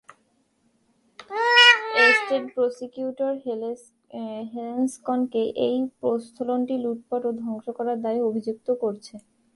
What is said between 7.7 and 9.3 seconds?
করার দায়ে অভিযুক্ত করেছে।